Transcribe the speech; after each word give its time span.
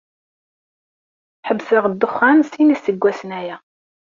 Ḥebseɣ 1.47 1.83
dduxxan 1.89 2.39
sin 2.51 2.73
iseggasen 2.75 3.31
aya. 3.39 3.57